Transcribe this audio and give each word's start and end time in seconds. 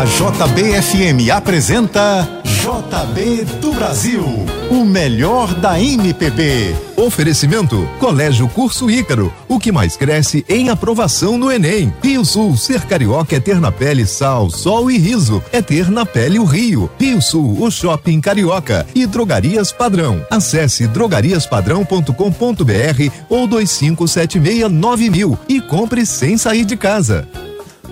A 0.00 0.04
JBFM 0.06 1.28
apresenta 1.30 2.26
JB 2.42 3.44
do 3.60 3.74
Brasil, 3.74 4.24
o 4.70 4.82
melhor 4.82 5.52
da 5.52 5.78
MPB. 5.78 6.74
Oferecimento 6.96 7.86
Colégio 7.98 8.48
Curso 8.48 8.90
Ícaro, 8.90 9.30
o 9.46 9.58
que 9.58 9.70
mais 9.70 9.98
cresce 9.98 10.42
em 10.48 10.70
aprovação 10.70 11.36
no 11.36 11.52
Enem. 11.52 11.92
Rio 12.02 12.24
Sul, 12.24 12.56
ser 12.56 12.86
carioca 12.86 13.36
é 13.36 13.40
ter 13.40 13.60
na 13.60 13.70
pele 13.70 14.06
sal, 14.06 14.48
sol 14.48 14.90
e 14.90 14.96
riso, 14.96 15.44
é 15.52 15.60
ter 15.60 15.90
na 15.90 16.06
pele 16.06 16.38
o 16.38 16.44
Rio. 16.44 16.90
Rio 16.98 17.20
Sul, 17.20 17.62
o 17.62 17.70
shopping 17.70 18.22
carioca 18.22 18.86
e 18.94 19.04
drogarias 19.04 19.70
padrão. 19.70 20.24
Acesse 20.30 20.86
drogariaspadrão.com.br 20.86 23.12
ou 23.28 23.46
2576 23.46 25.10
mil 25.10 25.38
e 25.46 25.60
compre 25.60 26.06
sem 26.06 26.38
sair 26.38 26.64
de 26.64 26.74
casa. 26.74 27.28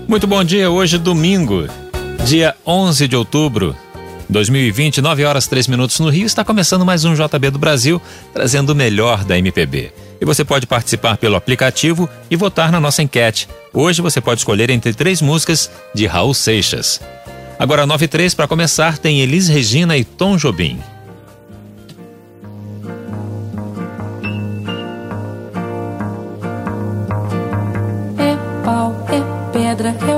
Muito 0.09 0.27
bom 0.27 0.43
dia, 0.43 0.71
hoje 0.71 0.97
domingo, 0.97 1.67
dia 2.25 2.55
11 2.67 3.09
de 3.09 3.17
outubro 3.17 3.77
2020, 4.29 5.01
9 5.01 5.25
horas 5.25 5.47
3 5.47 5.67
minutos 5.69 5.99
no 6.01 6.11
Rio, 6.11 6.27
está 6.27 6.45
começando 6.45 6.85
mais 6.85 7.05
um 7.05 7.15
JB 7.15 7.51
do 7.51 7.59
Brasil, 7.59 8.01
trazendo 8.33 8.71
o 8.71 8.75
melhor 8.75 9.25
da 9.25 9.39
MPB. 9.39 9.93
E 10.21 10.25
você 10.25 10.45
pode 10.45 10.67
participar 10.67 11.17
pelo 11.17 11.37
aplicativo 11.37 12.09
e 12.31 12.37
votar 12.37 12.71
na 12.71 12.79
nossa 12.79 13.03
enquete. 13.03 13.49
Hoje 13.73 14.03
você 14.03 14.21
pode 14.21 14.41
escolher 14.41 14.69
entre 14.69 14.93
três 14.93 15.23
músicas 15.23 15.71
de 15.95 16.07
Raul 16.07 16.35
Seixas. 16.35 17.01
Agora, 17.59 17.87
9 17.87 18.05
e 18.05 18.09
3 18.09 18.35
para 18.35 18.47
começar, 18.47 18.99
tem 18.99 19.21
Elis 19.21 19.49
Regina 19.49 19.97
e 19.97 20.05
Tom 20.05 20.37
Jobim. 20.37 20.79
É 28.19 28.37
pau, 28.65 28.95
é 29.09 29.53
pedra, 29.53 29.89
é 29.89 30.18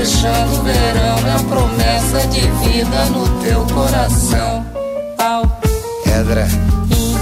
fechando 0.00 0.58
o 0.58 0.62
verão. 0.62 1.18
É 1.26 1.32
a 1.32 1.42
promessa 1.44 2.26
de 2.28 2.40
vida 2.40 3.04
no 3.06 3.42
teu 3.42 3.66
coração. 3.74 4.64
Pau, 5.16 5.60
pedra, 6.04 6.48
in, 6.90 7.16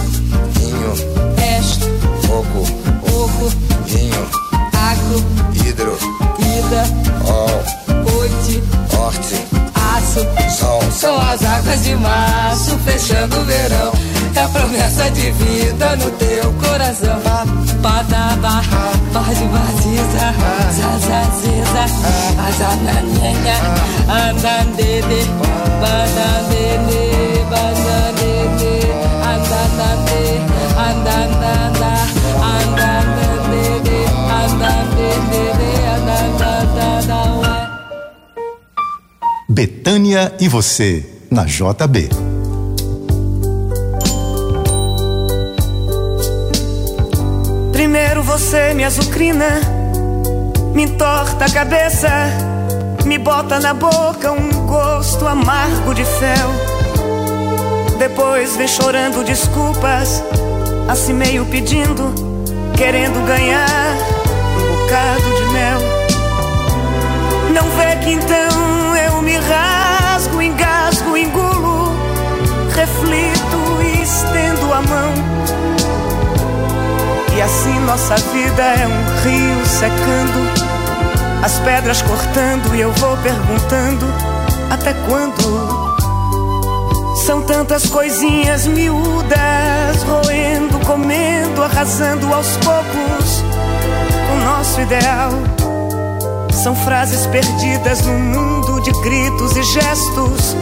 vinho, 0.53 0.93
resto, 1.37 1.87
fogo, 2.27 2.63
oco, 3.03 3.51
vinho, 3.87 4.29
agro, 4.73 5.19
hidro, 5.55 5.99
ida, 6.39 6.83
ol, 7.27 7.48
São 11.69 11.75
as 11.75 11.77
águas 11.77 11.85
de 11.85 11.95
março 11.97 12.79
fechando 12.79 13.39
o 13.39 13.45
verão. 13.45 13.93
É 14.35 14.41
a 14.41 14.49
promessa 14.49 15.11
de 15.11 15.31
vida 15.33 15.97
no 15.97 16.11
teu 16.13 16.53
coração. 16.55 17.21
Padaba, 17.83 18.63
pode 19.13 19.45
vaziza, 19.45 20.35
zazaziza, 20.73 21.85
azananenha, 22.49 23.57
andandede, 24.09 25.21
bandandede, 25.81 27.03
bandandede, 27.51 28.75
andanande, 29.23 30.23
andandanda, 30.77 31.91
andandandede, 32.43 33.99
andandede, 34.45 35.71
andandanda. 35.97 37.19
Betânia 39.49 40.33
e 40.41 40.49
você, 40.49 41.18
na 41.31 41.45
JB. 41.45 42.09
Primeiro 47.73 48.23
você 48.23 48.75
me 48.75 48.85
azucrina, 48.85 49.61
me 50.75 50.85
entorta 50.85 51.45
a 51.45 51.51
cabeça, 51.51 52.09
me 53.05 53.19
bota 53.19 53.61
na 53.61 53.75
boca 53.75 54.33
um 54.33 54.67
gosto 54.67 55.27
amargo 55.27 55.95
de 55.95 56.05
fel. 56.05 56.79
Depois 57.99 58.57
vem 58.57 58.69
chorando 58.69 59.25
desculpas, 59.25 60.23
assim 60.89 61.13
meio 61.13 61.45
pedindo, 61.47 62.15
querendo 62.77 63.27
ganhar 63.27 63.69
um 64.57 64.77
bocado 64.77 65.37
de 65.37 65.53
mel. 65.53 65.81
Não 67.55 67.69
vê 67.71 67.97
que 68.05 68.13
então 68.13 68.97
eu 68.97 69.23
me 69.23 69.37
rasgo, 69.37 69.68
estendo 74.29 74.73
a 74.73 74.83
mão. 74.83 75.13
E 77.37 77.41
assim 77.41 77.79
nossa 77.81 78.17
vida 78.17 78.63
é 78.63 78.87
um 78.87 79.23
rio 79.23 79.67
secando, 79.67 81.43
as 81.43 81.59
pedras 81.61 82.03
cortando 82.03 82.75
e 82.75 82.81
eu 82.81 82.93
vou 82.93 83.17
perguntando 83.19 84.07
até 84.71 84.93
quando? 85.07 85.89
São 87.25 87.43
tantas 87.43 87.87
coisinhas 87.87 88.67
miúdas, 88.67 90.03
roendo, 90.07 90.79
comendo, 90.87 91.63
arrasando 91.63 92.33
aos 92.33 92.57
poucos 92.59 93.45
o 94.33 94.45
nosso 94.45 94.81
ideal. 94.81 95.31
São 96.53 96.75
frases 96.75 97.27
perdidas 97.27 98.03
num 98.03 98.19
mundo 98.19 98.81
de 98.83 98.91
gritos 99.03 99.57
e 99.57 99.63
gestos, 99.63 100.57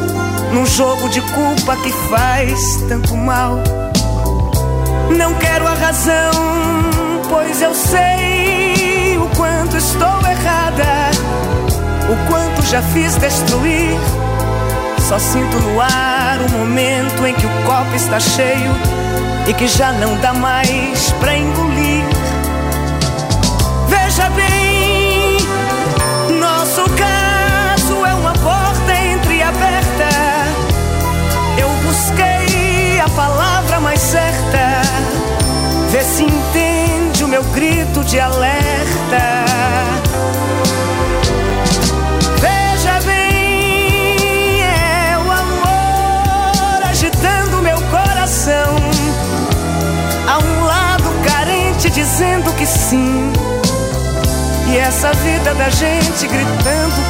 num 0.52 0.66
jogo 0.66 1.08
de 1.08 1.20
culpa 1.20 1.76
que 1.76 1.92
faz 2.08 2.76
tanto 2.88 3.16
mal. 3.16 3.58
Não 5.16 5.34
quero 5.34 5.66
a 5.66 5.74
razão, 5.74 6.30
pois 7.28 7.62
eu 7.62 7.74
sei 7.74 9.16
o 9.18 9.28
quanto 9.36 9.76
estou 9.76 10.20
errada, 10.28 11.10
o 12.10 12.28
quanto 12.28 12.62
já 12.66 12.82
fiz 12.82 13.16
destruir. 13.16 13.96
Só 15.08 15.18
sinto 15.18 15.56
no 15.58 15.80
ar 15.80 16.38
o 16.40 16.50
momento 16.58 17.24
em 17.26 17.34
que 17.34 17.46
o 17.46 17.62
copo 17.64 17.94
está 17.94 18.18
cheio 18.18 18.72
e 19.46 19.54
que 19.54 19.68
já 19.68 19.92
não 19.92 20.16
dá 20.16 20.32
mais 20.32 21.12
pra 21.20 21.36
engolir. 21.36 22.04
Veja 23.88 24.28
bem, 24.30 24.75
de 38.06 38.20
alerta. 38.20 39.44
Veja 42.40 43.00
bem, 43.04 44.62
é 44.62 45.18
o 45.18 45.32
amor 45.32 46.88
agitando 46.88 47.62
meu 47.62 47.80
coração. 47.90 48.76
Há 50.28 50.38
um 50.38 50.64
lado 50.64 51.10
carente 51.24 51.90
dizendo 51.90 52.52
que 52.52 52.66
sim. 52.66 53.32
E 54.68 54.78
essa 54.78 55.12
vida 55.12 55.54
da 55.54 55.68
gente 55.68 56.28
gritando 56.28 57.05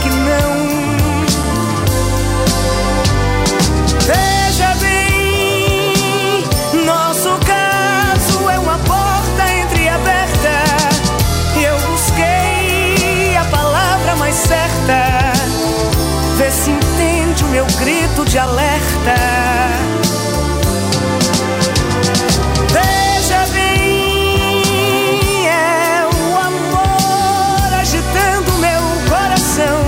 de 18.25 18.39
alerta. 18.39 19.15
Veja 22.73 23.47
bem, 23.53 24.63
é 25.49 26.07
o 26.07 26.37
amor 26.39 27.75
agitando 27.81 28.53
meu 28.59 28.83
coração. 29.09 29.83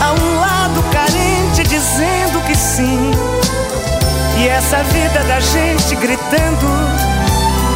Há 0.00 0.12
um 0.12 0.40
lado 0.40 0.82
carente 0.92 1.62
dizendo 1.64 2.40
que 2.46 2.54
sim. 2.54 3.10
E 4.38 4.48
essa 4.48 4.82
vida 4.84 5.22
da 5.24 5.40
gente 5.40 5.96
gritando 5.96 6.66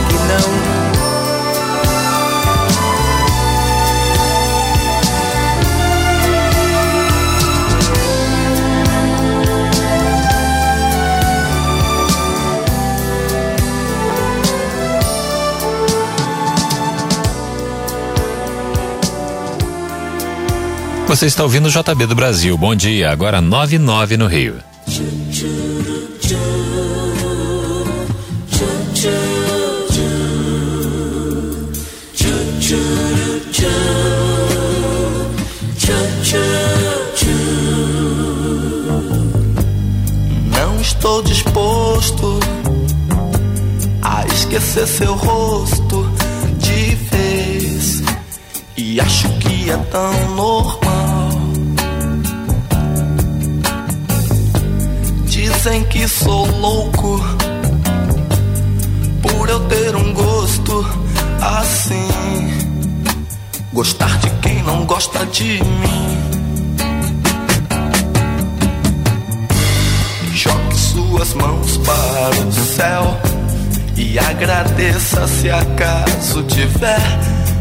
que 0.08 0.14
não. 0.14 0.73
Você 21.14 21.26
está 21.26 21.44
ouvindo 21.44 21.66
o 21.66 21.70
JB 21.70 22.06
do 22.06 22.14
Brasil. 22.16 22.58
Bom 22.58 22.74
dia, 22.74 23.08
agora 23.08 23.40
99 23.40 24.16
no 24.16 24.26
Rio. 24.26 24.56
Não 40.50 40.80
estou 40.80 41.22
disposto 41.22 42.40
a 44.02 44.26
esquecer 44.26 44.88
seu 44.88 45.14
rosto 45.14 46.10
de 46.58 46.96
vez. 46.96 48.02
E 48.76 49.00
acho 49.00 49.28
que 49.38 49.70
é 49.70 49.76
tão 49.76 50.34
normal. 50.34 50.93
Dizem 55.64 55.84
que 55.84 56.06
sou 56.06 56.44
louco 56.58 57.18
por 59.22 59.48
eu 59.48 59.60
ter 59.60 59.96
um 59.96 60.12
gosto 60.12 60.86
assim. 61.40 62.06
Gostar 63.72 64.18
de 64.18 64.28
quem 64.42 64.62
não 64.62 64.84
gosta 64.84 65.24
de 65.24 65.62
mim. 65.62 66.18
Jogue 70.34 70.76
suas 70.76 71.32
mãos 71.32 71.78
para 71.78 72.46
o 72.46 72.52
céu 72.52 73.18
e 73.96 74.18
agradeça 74.18 75.26
se 75.26 75.50
acaso 75.50 76.42
tiver 76.42 77.00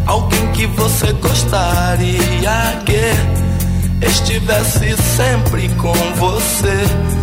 alguém 0.05 0.45
que 0.51 0.67
você 0.67 1.13
gostaria 1.13 2.81
que 2.85 4.05
estivesse 4.05 4.93
sempre 5.15 5.69
com 5.75 5.93
você 6.17 7.22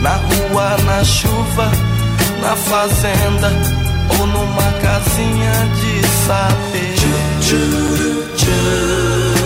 na 0.00 0.16
rua, 0.16 0.76
na 0.84 1.04
chuva, 1.04 1.70
na 2.40 2.56
fazenda 2.56 3.50
ou 4.18 4.26
numa 4.26 4.72
casinha 4.82 5.68
de 5.78 6.06
saber. 6.26 6.94
Tchuru, 7.40 8.24
tchuru, 8.36 9.36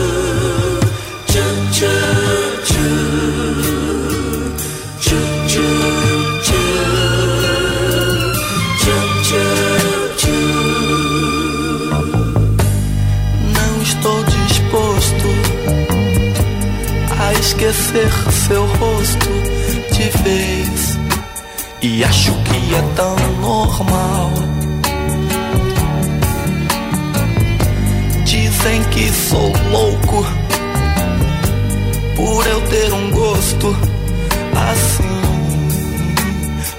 tchuru, 1.26 1.62
tchuru, 1.66 2.62
tchuru. 2.64 3.04
esquecer 17.64 18.10
seu 18.32 18.66
rosto 18.66 19.28
de 19.94 20.10
vez. 20.22 20.98
E 21.80 22.02
acho 22.02 22.32
que 22.42 22.74
é 22.74 22.82
tão 22.96 23.16
normal. 23.40 24.32
Dizem 28.24 28.82
que 28.90 29.12
sou 29.12 29.52
louco 29.70 30.26
por 32.16 32.46
eu 32.46 32.60
ter 32.62 32.92
um 32.92 33.10
gosto 33.10 33.76
assim. 34.70 35.04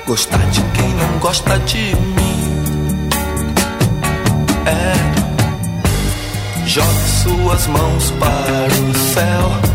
Gostar 0.06 0.46
de 0.50 0.62
quem 0.62 0.94
não 0.96 1.20
gosta 1.20 1.58
de 1.60 1.96
mim. 1.96 2.60
É. 4.66 4.94
Jogue 6.66 7.10
suas 7.24 7.68
mãos 7.68 8.12
para 8.20 8.68
o 8.90 8.94
céu 9.14 9.75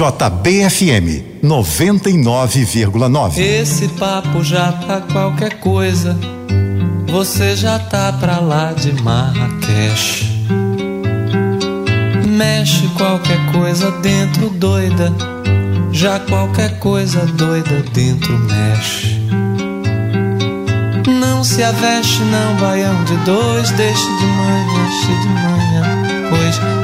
JBFM 0.00 1.42
99,9. 1.44 3.36
Esse 3.38 3.86
papo 3.88 4.42
já 4.42 4.72
tá 4.72 5.02
qualquer 5.02 5.60
coisa. 5.60 6.18
Você 7.06 7.54
já 7.54 7.78
tá 7.78 8.10
pra 8.14 8.40
lá 8.40 8.72
de 8.72 8.94
Marrakech. 9.02 10.24
Mexe 12.26 12.88
qualquer 12.96 13.52
coisa 13.52 13.90
dentro 14.00 14.48
doida. 14.48 15.12
Já 15.92 16.18
qualquer 16.18 16.78
coisa 16.78 17.26
doida 17.26 17.84
dentro 17.92 18.38
mexe. 18.38 19.20
Não 21.06 21.44
se 21.44 21.62
aveste, 21.62 22.22
não, 22.22 22.56
baião 22.56 23.04
de 23.04 23.16
dois. 23.26 23.70
Deixe 23.72 24.02
de 24.02 24.24
manhã, 24.24 24.88
de 25.20 25.28
manhã. 25.28 25.99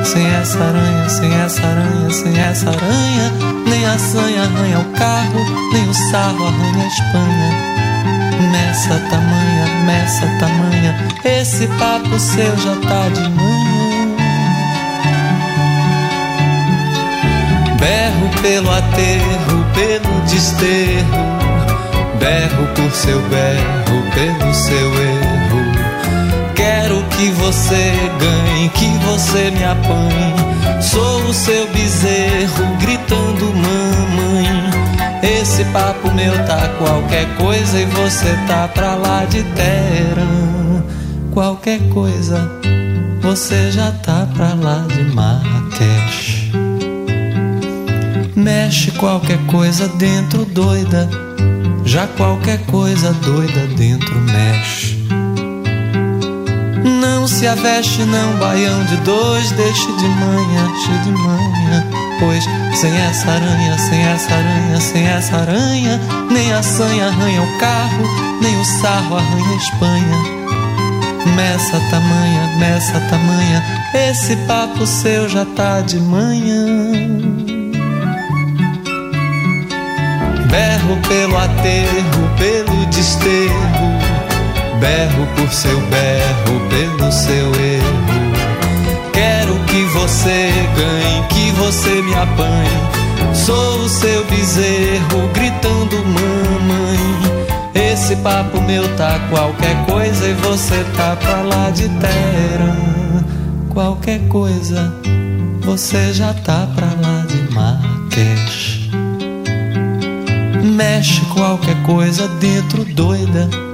Sem 0.04 0.26
essa 0.26 0.58
aranha, 0.58 1.08
sem 1.08 1.34
essa 1.34 1.66
aranha, 1.66 2.10
sem 2.10 2.38
essa 2.38 2.68
aranha, 2.70 3.32
nem 3.66 3.84
a 3.84 3.98
sanha 3.98 4.42
arranha 4.42 4.78
o 4.80 4.84
carro, 4.98 5.72
nem 5.72 5.88
o 5.88 5.94
sarro 5.94 6.46
arranha 6.46 6.84
a 6.84 6.88
Espanha. 6.88 7.76
Nessa 8.52 8.98
tamanha, 9.10 9.66
nessa 9.86 10.26
tamanha, 10.38 10.94
esse 11.24 11.66
papo 11.78 12.18
seu 12.18 12.56
já 12.58 12.76
tá 12.88 13.08
de 13.08 13.28
manhã. 13.30 13.66
Berro 17.78 18.30
pelo 18.42 18.70
aterro, 18.70 19.66
pelo 19.74 20.20
desterro, 20.22 21.38
berro 22.18 22.66
por 22.74 22.90
seu 22.92 23.20
berro, 23.28 24.02
pelo 24.14 24.54
seu 24.54 24.94
erro. 25.02 25.25
Quero 26.56 27.02
que 27.10 27.30
você 27.32 27.92
ganhe, 28.18 28.68
que 28.70 28.86
você 29.04 29.50
me 29.50 29.64
apanhe. 29.64 30.82
Sou 30.82 31.22
o 31.24 31.34
seu 31.34 31.66
bezerro, 31.68 32.76
gritando 32.80 33.52
mamãe. 33.54 34.46
Esse 35.22 35.64
papo 35.66 36.10
meu 36.12 36.32
tá 36.46 36.68
qualquer 36.78 37.26
coisa 37.36 37.78
e 37.78 37.84
você 37.84 38.36
tá 38.48 38.68
pra 38.68 38.94
lá 38.94 39.24
de 39.24 39.42
Teherã. 39.42 40.82
Qualquer 41.32 41.80
coisa, 41.90 42.50
você 43.20 43.70
já 43.70 43.92
tá 43.92 44.26
pra 44.34 44.54
lá 44.54 44.86
de 44.88 45.02
Marrakech. 45.14 46.52
Mexe 48.34 48.90
qualquer 48.92 49.38
coisa 49.46 49.88
dentro 49.88 50.44
doida, 50.44 51.08
já 51.84 52.06
qualquer 52.06 52.58
coisa 52.66 53.12
doida 53.12 53.66
dentro 53.76 54.14
mexe. 54.20 54.95
Não 56.86 57.26
se 57.26 57.46
aveste 57.48 58.04
não, 58.04 58.36
baião 58.36 58.84
de 58.84 58.96
dois, 58.98 59.50
deixe 59.50 59.86
de 59.86 60.08
manhã, 60.08 60.72
cheio 60.84 61.00
de 61.00 61.10
manhã. 61.10 61.84
Pois 62.20 62.44
sem 62.76 62.96
essa 62.96 63.28
aranha, 63.28 63.76
sem 63.78 64.00
essa 64.02 64.34
aranha, 64.34 64.80
sem 64.80 65.06
essa 65.06 65.36
aranha, 65.36 66.00
nem 66.30 66.52
a 66.52 66.62
sanha 66.62 67.08
arranha 67.08 67.42
o 67.42 67.58
carro, 67.58 68.04
nem 68.40 68.60
o 68.60 68.64
sarro 68.64 69.16
arranha 69.16 69.50
a 69.50 69.56
Espanha. 69.56 70.36
Meça 71.34 71.80
tamanha, 71.90 72.56
meça 72.58 73.00
tamanha, 73.10 73.62
esse 73.92 74.36
papo 74.46 74.86
seu 74.86 75.28
já 75.28 75.44
tá 75.44 75.80
de 75.80 75.98
manhã. 75.98 76.66
Berro 80.48 80.96
pelo 81.08 81.36
aterro, 81.36 82.30
pelo 82.38 82.86
desterro, 82.86 83.75
berro 84.80 85.26
por 85.36 85.52
seu 85.52 85.78
berro, 85.80 86.68
pelo 86.68 87.12
seu 87.12 87.54
erro. 87.54 88.06
Quero 89.12 89.54
que 89.66 89.84
você 89.84 90.50
ganhe, 90.76 91.22
que 91.28 91.50
você 91.52 92.02
me 92.02 92.14
apanhe. 92.14 93.34
Sou 93.34 93.80
o 93.80 93.88
seu 93.88 94.24
bezerro 94.26 95.28
gritando 95.32 95.96
mamãe. 96.04 97.46
Esse 97.74 98.16
papo 98.16 98.60
meu 98.62 98.86
tá 98.96 99.18
qualquer 99.30 99.76
coisa 99.86 100.28
e 100.28 100.34
você 100.34 100.84
tá 100.96 101.16
pra 101.16 101.42
lá 101.42 101.70
de 101.70 101.88
terra. 101.88 102.76
Qualquer 103.70 104.20
coisa, 104.28 104.94
você 105.60 106.12
já 106.12 106.32
tá 106.32 106.66
pra 106.74 106.86
lá 106.86 107.24
de 107.26 107.52
Marrakech. 107.54 108.90
Mexe 110.62 111.20
qualquer 111.26 111.80
coisa 111.82 112.28
dentro 112.40 112.84
doida. 112.84 113.65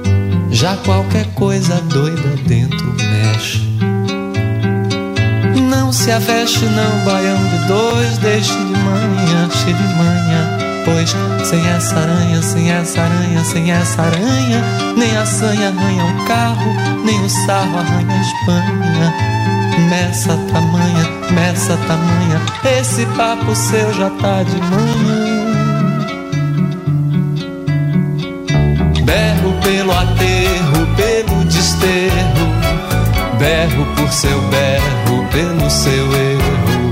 Já 0.53 0.77
qualquer 0.77 1.25
coisa 1.33 1.81
doida 1.81 2.35
dentro 2.47 2.95
mexe. 2.95 3.59
Não 5.69 5.91
se 5.91 6.11
aveste 6.11 6.63
não, 6.65 7.03
baião 7.03 7.37
de 7.47 7.67
dois, 7.67 8.17
deixe 8.19 8.53
de 8.53 8.77
manhã, 8.77 9.49
cheio 9.49 9.75
de 9.75 9.83
manhã. 9.95 10.57
Pois 10.85 11.15
sem 11.43 11.67
essa 11.67 11.95
aranha, 11.95 12.41
sem 12.41 12.71
essa 12.71 13.01
aranha, 13.01 13.43
sem 13.43 13.71
essa 13.71 14.01
aranha, 14.03 14.63
nem 14.95 15.17
a 15.17 15.25
sanha 15.25 15.69
arranha 15.69 16.05
o 16.05 16.25
carro, 16.27 16.71
nem 17.03 17.19
o 17.19 17.29
sarro 17.29 17.79
arranha 17.79 18.13
a 18.13 18.21
Espanha. 18.21 19.33
Meça 19.89 20.37
tamanha, 20.51 21.09
meça 21.31 21.77
tamanha, 21.87 22.41
esse 22.79 23.05
papo 23.17 23.55
seu 23.55 23.91
já 23.93 24.09
tá 24.11 24.43
de 24.43 24.61
manhã. 24.61 25.33
Berro 29.03 29.53
pelo 29.61 29.91
aterro, 29.91 30.32
pelo 31.25 31.43
desterro, 31.45 32.47
berro 33.37 33.85
por 33.95 34.11
seu 34.11 34.41
berro, 34.43 35.27
pelo 35.31 35.69
seu 35.69 36.13
erro. 36.13 36.89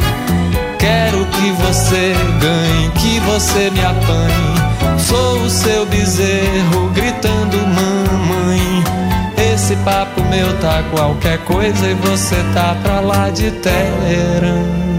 Quero 0.77 1.25
que 1.27 1.51
você 1.51 2.15
ganhe, 2.39 2.89
que 2.91 3.19
você 3.21 3.69
me 3.69 3.81
apanhe. 3.81 4.99
Sou 4.99 5.43
o 5.43 5.49
seu 5.49 5.85
bezerro, 5.85 6.89
gritando 6.93 7.57
mamãe. 7.57 8.83
Esse 9.53 9.75
papo 9.77 10.21
meu 10.23 10.57
tá 10.59 10.83
qualquer 10.91 11.37
coisa 11.39 11.87
e 11.87 11.93
você 11.95 12.35
tá 12.53 12.75
pra 12.81 12.99
lá 12.99 13.29
de 13.29 13.51
Teherã. 13.51 14.90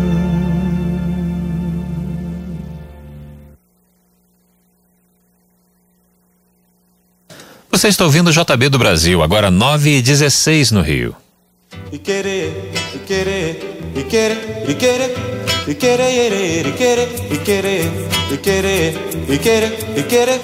Você 7.75 7.88
está 7.88 8.05
ouvindo 8.05 8.29
o 8.29 8.33
JB 8.33 8.69
do 8.69 8.79
Brasil, 8.79 9.23
agora 9.23 9.50
9 9.50 9.97
e 9.97 10.02
16 10.02 10.73
no 10.73 10.83
Rio. 10.83 11.17
E 11.91 11.99
querer, 11.99 12.52
e 12.95 12.99
querer, 12.99 13.79
e 13.97 14.02
querer, 14.05 14.69
e 14.69 14.75
querer, 14.75 15.17
e 15.67 15.75
querer, 15.75 16.26
e 16.52 16.64
querer, 16.69 17.09
e 17.33 17.38
querer, 17.38 17.91
e 18.31 18.38
querer, 18.38 18.95
e 19.26 19.38
querer, 19.38 19.73
e 19.97 20.02
querer, 20.05 20.41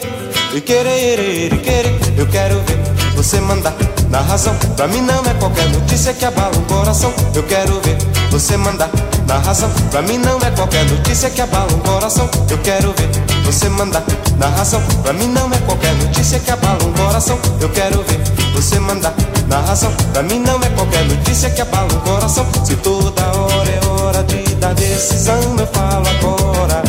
e 0.54 0.60
querer, 0.62 1.52
e 1.52 1.58
querer, 1.58 2.18
eu 2.18 2.26
quero 2.28 2.60
ver 2.62 3.14
você 3.14 3.38
mandar 3.42 3.76
na 4.10 4.20
razão. 4.20 4.54
Pra 4.76 4.86
mim 4.86 5.00
não 5.00 5.22
é 5.24 5.34
qualquer 5.34 5.68
notícia 5.68 6.12
que 6.12 6.24
abala 6.24 6.56
o 6.56 6.62
coração. 6.62 7.12
Eu 7.34 7.42
quero 7.42 7.80
ver 7.80 7.96
você 8.30 8.56
mandar 8.56 8.90
na 9.26 9.38
razão. 9.38 9.70
Pra 9.90 10.02
mim 10.02 10.18
não 10.18 10.38
é 10.38 10.50
qualquer 10.50 10.84
notícia 10.84 11.30
que 11.30 11.40
abala 11.40 11.72
o 11.72 11.78
coração. 11.78 12.28
Eu 12.50 12.58
quero 12.58 12.92
ver 12.92 13.08
você 13.44 13.68
mandar 13.68 14.02
na 14.38 14.48
razão. 14.48 14.80
Pra 15.02 15.12
mim 15.12 15.28
não 15.28 15.52
é 15.52 15.58
qualquer 15.58 15.94
notícia 15.94 16.38
que 16.38 16.50
abala 16.50 16.78
um 16.84 16.92
coração. 16.92 17.38
Eu 17.60 17.68
quero 17.70 18.02
ver 18.02 18.20
você 18.54 18.78
mandar 18.78 19.14
na 19.46 19.60
razão. 19.60 19.92
Pra 20.12 20.22
mim 20.22 20.40
não 20.40 20.56
é 20.62 20.68
qualquer 20.70 21.04
notícia 21.04 21.50
que 21.50 21.60
abala 21.60 21.88
um 21.92 22.00
coração. 22.00 22.46
Se 22.64 22.76
toda 22.76 23.22
hora 23.36 23.70
é 23.70 23.86
hora 23.86 24.24
de 24.24 24.54
dar 24.56 24.74
decisão, 24.74 25.40
eu 25.58 25.66
falo 25.66 26.06
agora. 26.08 26.82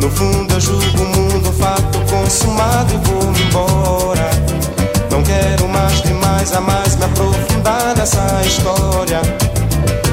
No 0.00 0.10
fundo 0.10 0.54
eu 0.54 0.60
julgo 0.60 1.02
o 1.02 1.06
mundo, 1.06 1.52
fato 1.58 1.98
consumado 2.10 2.94
e 2.94 3.08
vou 3.08 3.32
embora. 3.46 3.67
Mais 6.48 6.56
a 6.56 6.60
mais 6.62 6.96
me 6.96 7.04
aprofundar 7.04 7.94
nessa 7.94 8.40
história. 8.46 9.20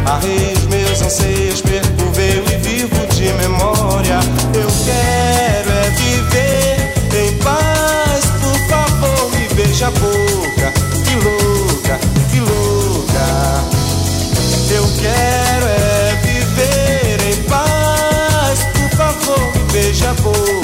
Arrei 0.06 0.52
os 0.52 0.66
meus 0.66 1.02
anseios, 1.02 1.62
percorreu 1.62 2.44
e 2.52 2.58
vivo 2.58 3.08
de 3.08 3.32
memória. 3.34 4.20
Eu 4.54 4.68
quero 4.84 5.72
é 5.72 5.90
viver 5.92 6.94
em 7.18 7.38
paz, 7.38 8.26
por 8.42 8.58
favor, 8.68 9.32
me 9.32 9.48
beija 9.54 9.88
a 9.88 9.92
boca. 9.92 10.74
Que 11.06 11.16
louca, 11.24 12.00
que 12.30 12.40
louca. 12.42 13.64
Eu 14.72 14.84
quero 15.00 15.66
é 15.68 16.20
viver 16.22 17.32
em 17.32 17.44
paz, 17.44 18.60
por 18.74 18.98
favor, 18.98 19.54
me 19.54 19.72
beija 19.72 20.10
a 20.10 20.14
boca. 20.16 20.55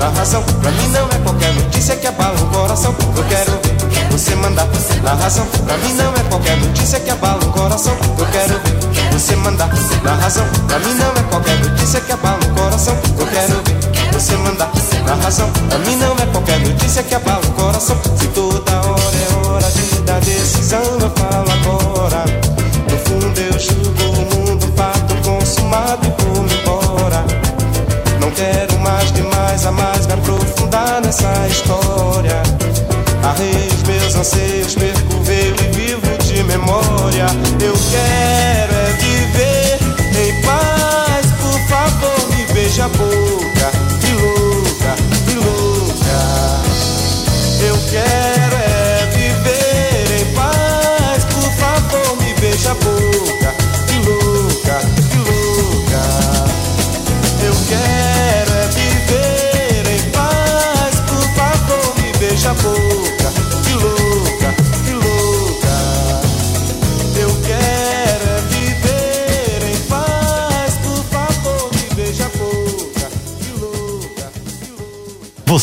Mandar 0.00 0.12
na 0.12 0.18
razão. 0.18 0.42
Pra 0.42 0.70
mim 0.70 0.88
não 0.88 1.06
é 1.06 1.18
qualquer 1.22 1.52
notícia 1.52 1.96
que 1.96 2.06
abala 2.06 2.40
o 2.40 2.46
coração. 2.46 2.94
Eu 3.16 3.24
quero 3.24 3.52
ver 3.90 4.08
você 4.10 4.34
mandar 4.34 4.66
na 5.02 5.14
razão. 5.14 5.46
Pra 5.66 5.76
mim 5.76 5.92
não 5.92 6.12
é 6.14 6.28
qualquer 6.28 6.56
notícia 6.56 6.98
que 7.00 7.10
abala 7.10 7.44
o 7.44 7.52
coração. 7.52 7.94
Eu 8.18 8.26
quero 8.26 8.58
ver 8.60 9.12
você 9.12 9.36
mandar 9.36 9.68
na 10.02 10.14
razão. 10.14 10.46
Pra 10.66 10.78
mim 10.78 10.94
não 10.94 11.10
é 11.10 11.22
qualquer 11.28 11.58
notícia 11.58 12.00
que 12.00 12.12
abala 12.12 12.38
o 12.42 12.54
coração. 12.54 12.96
Eu 13.18 13.26
quero 13.26 13.62
ver 13.62 14.12
você 14.12 14.36
mandar 14.36 14.70
na 15.06 15.14
razão. 15.14 15.50
Pra 15.68 15.78
mim 15.78 15.96
não 15.96 16.12
é 16.14 16.26
qualquer 16.32 16.60
notícia 16.60 17.02
que 17.02 17.14
abala 17.14 17.44
o 17.44 17.52
coração. 17.52 17.96
Se 18.16 18.26
toda 18.28 18.72
hora 18.72 19.16
é 19.16 19.46
hora 19.46 19.70
de 19.70 20.00
dar 20.02 20.20
decisão, 20.20 20.82
eu 21.00 21.10
falo 21.10 21.50
agora. 21.50 22.24
No 22.90 22.98
fundo 22.98 23.38
eu 23.38 23.58
julgo 23.58 24.02
o 24.02 24.36
mundo, 24.36 24.72
fato 24.76 25.14
consumado 25.22 26.19
mais 29.60 29.66
a 29.66 29.72
mais 29.72 30.06
me 30.06 30.14
aprofundar 30.14 31.02
nessa 31.02 31.32
história. 31.48 32.42
Arrei 33.22 33.68
os 33.68 33.82
meus 33.82 34.14
anseios, 34.14 34.74
percorreu 34.74 35.54
e 35.54 35.76
vivo 35.76 36.18
de 36.24 36.42
memória. 36.44 37.26
Eu 37.62 37.74
quero 37.90 38.74
é 38.74 38.92
viver 38.98 39.78
em 40.18 40.42
paz, 40.42 41.26
por 41.40 41.60
favor, 41.68 42.36
me 42.36 42.44
beija 42.54 42.86
a 42.86 42.88
boca. 42.88 43.39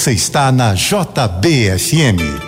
Você 0.08 0.14
está 0.14 0.54
na 0.54 0.74
JBFM. 0.74 2.47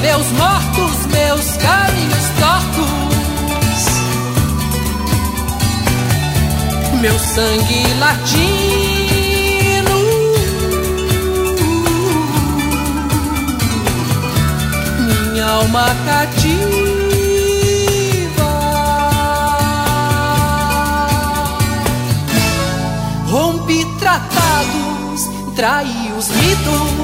Meus 0.00 0.26
mortos, 0.32 1.06
meus 1.06 1.56
caminhos 1.56 2.26
tortos. 2.40 2.84
Meu 7.00 7.18
sangue 7.18 7.94
latino. 7.98 9.44
Minha 15.32 15.46
alma 15.46 15.86
cativa. 16.06 16.74
Rompi 23.30 23.84
tratados, 23.98 25.30
traí 25.54 26.12
os 26.16 26.28
mitos. 26.28 27.03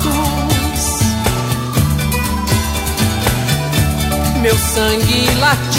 Meu 4.41 4.57
sangue 4.57 5.29
latino. 5.39 5.71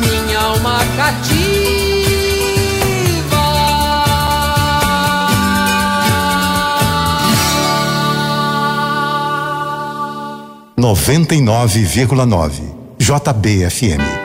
Minha 0.00 0.40
alma 0.40 0.80
cativa. 0.96 1.54
99,9 10.76 12.74
JBFM. 12.98 14.23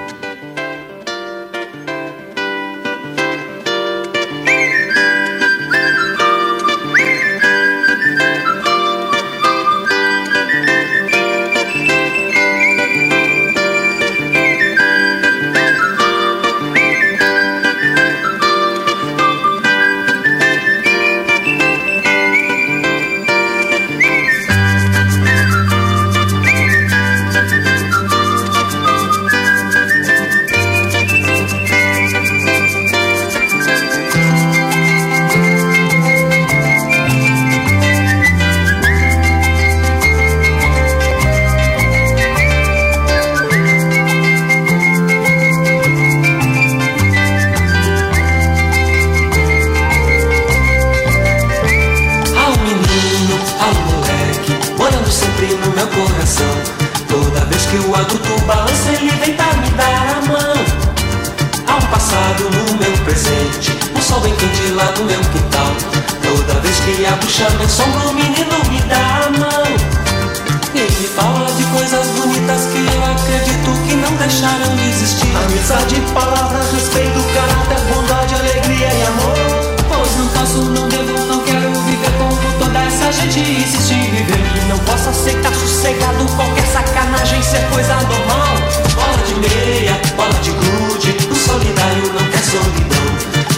Insiste 83.70 83.94
em 83.94 84.12
viver. 84.12 84.40
Não 84.68 84.78
posso 84.80 85.10
aceitar 85.10 85.54
sossegado 85.54 86.26
qualquer 86.36 86.66
sacanagem, 86.68 87.42
ser 87.44 87.62
coisa 87.72 87.96
normal. 87.96 88.56
Bola 88.96 89.18
de 89.26 89.36
meia, 89.36 90.00
bola 90.16 90.34
de 90.42 90.52
gude, 90.52 91.16
o 91.30 91.36
solidário 91.36 92.14
não 92.14 92.26
quer 92.32 92.44
solidão. 92.44 93.00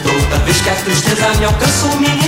Toda 0.04 0.43
vez 0.43 0.62
que 0.62 0.69
a 0.69 0.76
tristeza 0.76 1.28
me 1.39 1.45
alcança, 1.45 1.86
o 1.88 2.00
menino 2.00 2.20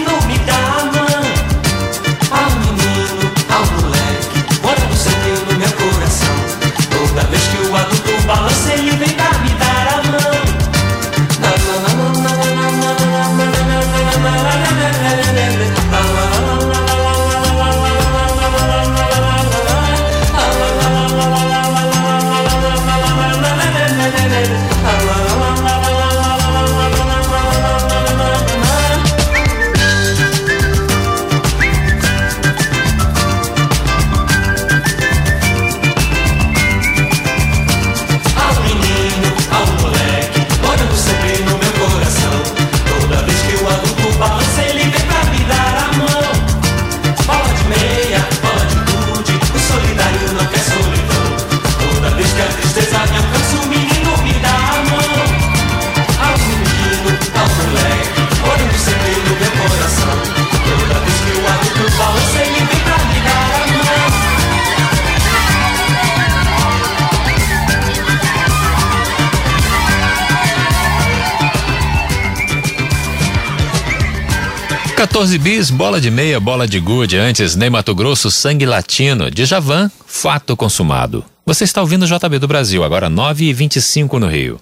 14 75.04 75.38
bis, 75.38 75.70
bola 75.70 76.00
de 76.00 76.10
meia, 76.10 76.40
bola 76.40 76.66
de 76.66 76.80
gude. 76.80 77.18
Antes, 77.18 77.58
Ney 77.58 77.70
Mato 77.70 77.94
Grosso, 77.94 78.32
sangue 78.32 78.66
latino. 78.66 79.30
De 79.30 79.44
Javan, 79.44 79.92
fato 80.08 80.56
consumado. 80.56 81.26
Você 81.46 81.66
está 81.66 81.82
ouvindo 81.82 82.04
o 82.04 82.08
JB 82.08 82.40
do 82.40 82.48
Brasil, 82.48 82.86
agora 82.86 83.10
9 83.10 83.44
e 83.44 83.52
25 83.52 84.18
no 84.18 84.30
Rio. 84.30 84.62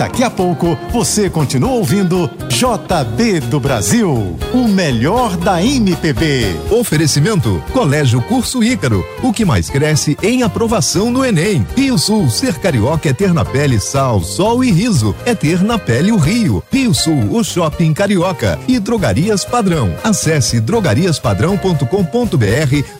Daqui 0.00 0.24
a 0.24 0.30
pouco 0.30 0.78
você 0.90 1.28
continua 1.28 1.72
ouvindo 1.72 2.30
JB 2.48 3.40
do 3.40 3.60
Brasil, 3.60 4.34
o 4.54 4.66
melhor 4.66 5.36
da 5.36 5.62
MPB. 5.62 6.56
Oferecimento 6.70 7.62
Colégio 7.70 8.22
Curso 8.22 8.64
Ícaro, 8.64 9.04
o 9.22 9.30
que 9.30 9.44
mais 9.44 9.68
cresce 9.68 10.16
em 10.22 10.42
aprovação 10.42 11.10
no 11.10 11.22
Enem. 11.22 11.66
Rio 11.76 11.98
Sul, 11.98 12.30
ser 12.30 12.54
carioca 12.54 13.10
é 13.10 13.12
ter 13.12 13.34
na 13.34 13.44
pele 13.44 13.78
sal, 13.78 14.22
sol 14.22 14.64
e 14.64 14.70
riso, 14.70 15.14
é 15.26 15.34
ter 15.34 15.62
na 15.62 15.78
pele 15.78 16.12
o 16.12 16.16
Rio. 16.16 16.64
Rio 16.72 16.94
Sul, 16.94 17.36
o 17.36 17.44
shopping 17.44 17.92
carioca 17.92 18.58
e 18.66 18.78
Drogarias 18.78 19.44
Padrão. 19.44 19.94
Acesse 20.02 20.60
drogariaspadrão.com.br 20.60 21.84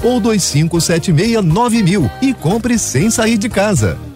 ou 0.04 0.20
25769000 0.20 2.10
e 2.20 2.34
compre 2.34 2.78
sem 2.78 3.10
sair 3.10 3.38
de 3.38 3.48
casa. 3.48 4.09